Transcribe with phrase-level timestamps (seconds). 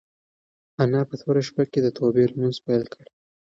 [0.83, 3.03] انا په توره شپه کې د توبې لمونځ پیل کړ.